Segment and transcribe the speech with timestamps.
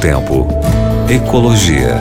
[0.00, 0.46] Tempo.
[1.12, 1.94] Ecologia.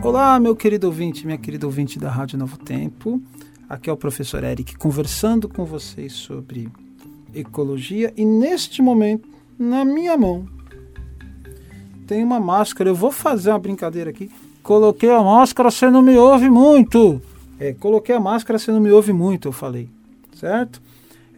[0.00, 3.20] Olá, meu querido ouvinte, minha querida ouvinte da Rádio Novo Tempo.
[3.68, 6.68] Aqui é o professor Eric conversando com vocês sobre
[7.34, 10.46] ecologia e neste momento, na minha mão,
[12.06, 12.88] tem uma máscara.
[12.88, 14.30] Eu vou fazer uma brincadeira aqui.
[14.62, 17.20] Coloquei a máscara, você não me ouve muito.
[17.58, 19.90] É, coloquei a máscara, você não me ouve muito, eu falei.
[20.32, 20.80] Certo?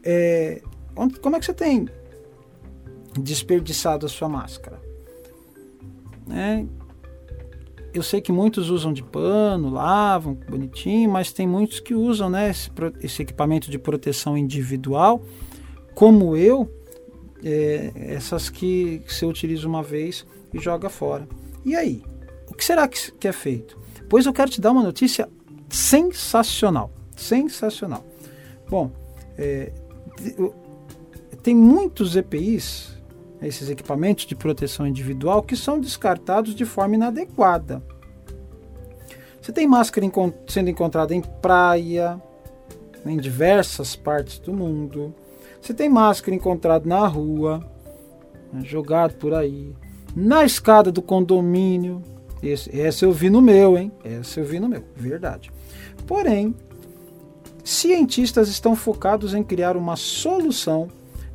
[0.05, 0.61] É,
[1.23, 1.89] como é que você tem
[3.19, 4.81] desperdiçado a sua máscara?
[6.31, 6.65] É,
[7.93, 12.51] eu sei que muitos usam de pano, lavam bonitinho, mas tem muitos que usam né,
[12.51, 12.71] esse,
[13.03, 15.23] esse equipamento de proteção individual,
[15.95, 16.71] como eu,
[17.45, 20.25] é, essas que você utiliza uma vez
[20.55, 21.29] e joga fora.
[21.65, 22.03] E aí?
[22.49, 23.79] O que será que, que é feito?
[24.09, 25.29] Pois eu quero te dar uma notícia
[25.69, 26.91] sensacional.
[27.17, 28.05] Sensacional.
[28.69, 28.91] Bom,
[29.37, 29.73] é,
[31.43, 32.97] tem muitos EPIs
[33.43, 37.83] esses equipamentos de proteção individual que são descartados de forma inadequada.
[39.41, 40.07] Você tem máscara
[40.47, 42.21] sendo encontrada em praia,
[43.07, 45.15] em diversas partes do mundo.
[45.61, 47.67] Você tem máscara encontrada na rua,
[48.53, 49.75] né, jogado por aí,
[50.15, 52.03] na escada do condomínio.
[52.43, 53.93] Esse, essa eu vi no meu, hein?
[54.05, 55.51] Essa eu vi no meu, verdade.
[56.07, 56.55] Porém,
[57.65, 60.89] cientistas estão focados em criar uma solução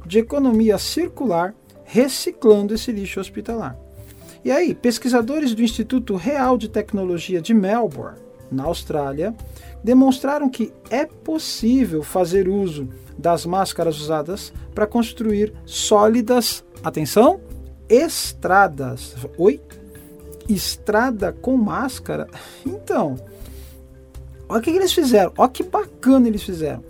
[0.06, 1.56] de economia circular
[1.96, 3.80] reciclando esse lixo hospitalar.
[4.44, 8.20] E aí, pesquisadores do Instituto Real de Tecnologia de Melbourne,
[8.52, 9.34] na Austrália,
[9.82, 17.40] demonstraram que é possível fazer uso das máscaras usadas para construir sólidas, atenção,
[17.88, 19.16] estradas.
[19.38, 19.62] Oi?
[20.50, 22.28] Estrada com máscara?
[22.66, 23.16] Então,
[24.50, 26.84] olha o que eles fizeram, olha que bacana eles fizeram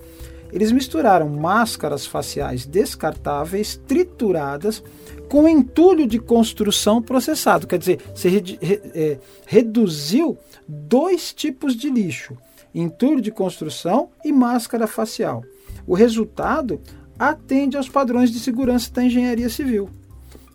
[0.55, 4.81] eles misturaram máscaras faciais descartáveis trituradas
[5.27, 7.67] com entulho de construção processado.
[7.67, 12.37] Quer dizer, você re, re, é, reduziu dois tipos de lixo:
[12.73, 15.43] entulho de construção e máscara facial.
[15.85, 16.79] O resultado
[17.19, 19.89] atende aos padrões de segurança da engenharia civil.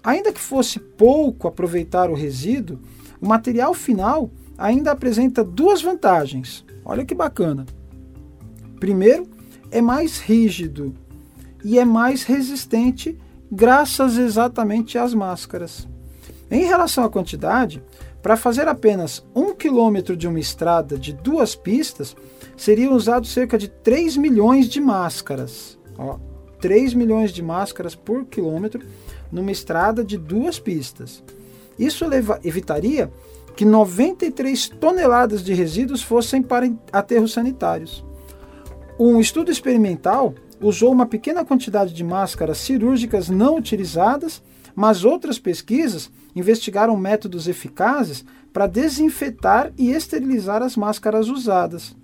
[0.02, 2.78] Ainda que fosse pouco aproveitar o resíduo,
[3.20, 6.64] o material final ainda apresenta duas vantagens.
[6.86, 7.66] Olha que bacana.
[8.78, 9.28] Primeiro,
[9.70, 10.94] é mais rígido
[11.64, 13.18] e é mais resistente
[13.50, 15.88] graças exatamente às máscaras.
[16.50, 17.82] Em relação à quantidade,
[18.22, 22.16] para fazer apenas um quilômetro de uma estrada de duas pistas,
[22.56, 25.78] seriam usados cerca de 3 milhões de máscaras.
[25.96, 26.18] Ó,
[26.60, 28.82] 3 milhões de máscaras por quilômetro
[29.32, 31.22] numa estrada de duas pistas.
[31.78, 33.10] Isso leva, evitaria
[33.56, 38.04] que 93 toneladas de resíduos fossem para aterros sanitários.
[39.02, 44.42] Um estudo experimental usou uma pequena quantidade de máscaras cirúrgicas não utilizadas,
[44.76, 48.22] mas outras pesquisas investigaram métodos eficazes
[48.52, 51.96] para desinfetar e esterilizar as máscaras usadas.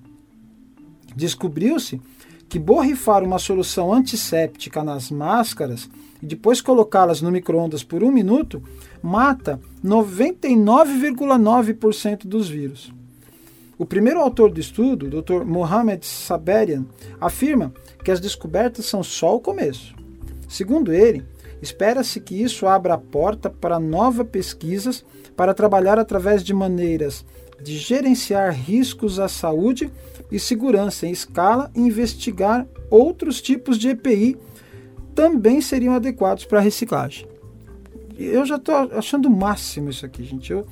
[1.14, 2.00] Descobriu-se
[2.48, 5.90] que borrifar uma solução antisséptica nas máscaras
[6.22, 8.62] e depois colocá-las no micro-ondas por um minuto
[9.02, 12.90] mata 99,9% dos vírus.
[13.78, 15.44] O primeiro autor do estudo, o Dr.
[15.44, 16.86] Mohamed Saberian,
[17.20, 17.72] afirma
[18.02, 19.94] que as descobertas são só o começo.
[20.48, 21.24] Segundo ele,
[21.60, 25.04] espera-se que isso abra a porta para novas pesquisas
[25.36, 27.24] para trabalhar através de maneiras
[27.62, 29.90] de gerenciar riscos à saúde
[30.30, 34.36] e segurança em escala e investigar outros tipos de EPI
[35.14, 37.26] também seriam adequados para reciclagem.
[38.18, 40.52] Eu já estou achando o máximo isso aqui, gente.
[40.52, 40.66] Eu,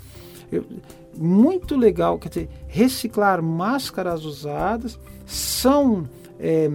[1.17, 6.69] muito legal, quer dizer, reciclar máscaras usadas são é,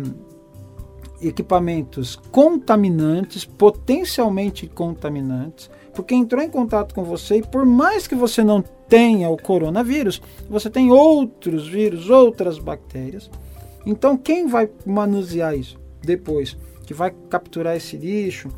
[1.22, 8.44] equipamentos contaminantes, potencialmente contaminantes, porque entrou em contato com você e por mais que você
[8.44, 13.29] não tenha o coronavírus, você tem outros vírus, outras bactérias.
[13.85, 16.58] Então, quem vai manusear isso depois?
[16.85, 18.49] Que vai capturar esse lixo?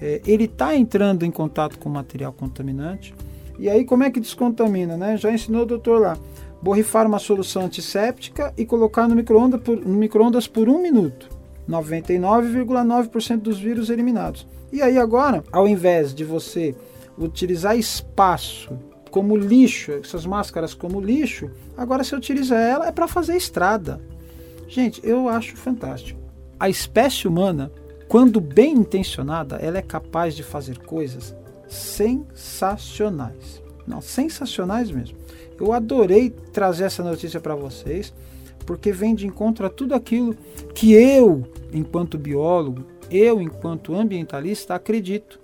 [0.00, 3.14] É, ele está entrando em contato com material contaminante
[3.58, 5.16] e aí como é que descontamina, né?
[5.16, 6.16] Já ensinou o doutor lá.
[6.62, 11.28] Borrifar uma solução antisséptica e colocar no micro-ondas por, micro por um minuto.
[11.68, 14.46] 99,9% dos vírus eliminados.
[14.72, 16.74] E aí agora, ao invés de você
[17.18, 18.78] utilizar espaço
[19.10, 24.00] como lixo, essas máscaras como lixo, agora você utiliza ela é para fazer estrada.
[24.68, 26.20] Gente, eu acho fantástico.
[26.58, 27.72] A espécie humana,
[28.06, 31.34] quando bem intencionada, ela é capaz de fazer coisas
[31.70, 33.62] sensacionais.
[33.86, 35.16] Não, sensacionais mesmo.
[35.58, 38.12] Eu adorei trazer essa notícia para vocês,
[38.66, 40.36] porque vem de encontro a tudo aquilo
[40.74, 45.40] que eu, enquanto biólogo, eu, enquanto ambientalista, acredito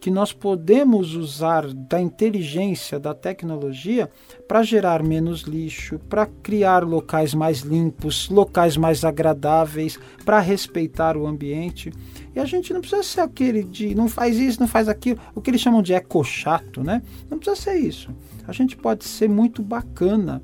[0.00, 4.10] que nós podemos usar da inteligência, da tecnologia,
[4.48, 11.26] para gerar menos lixo, para criar locais mais limpos, locais mais agradáveis, para respeitar o
[11.26, 11.92] ambiente.
[12.34, 15.40] E a gente não precisa ser aquele de não faz isso, não faz aquilo, o
[15.40, 17.02] que eles chamam de eco-chato, né?
[17.28, 18.10] Não precisa ser isso.
[18.48, 20.42] A gente pode ser muito bacana,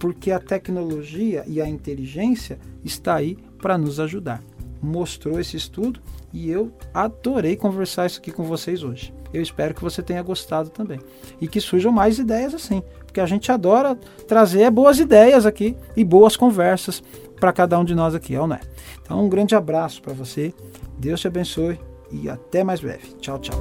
[0.00, 4.42] porque a tecnologia e a inteligência está aí para nos ajudar.
[4.82, 6.00] Mostrou esse estudo
[6.32, 9.12] e eu adorei conversar isso aqui com vocês hoje.
[9.32, 10.98] Eu espero que você tenha gostado também.
[11.40, 12.82] E que surjam mais ideias assim.
[13.04, 13.96] Porque a gente adora
[14.26, 17.02] trazer boas ideias aqui e boas conversas
[17.38, 18.60] para cada um de nós aqui, não é?
[19.02, 20.52] Então, um grande abraço para você.
[20.98, 21.78] Deus te abençoe
[22.10, 23.14] e até mais breve.
[23.20, 23.58] Tchau, tchau.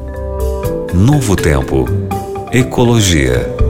[0.93, 1.85] Novo Tempo.
[2.51, 3.68] Ecologia.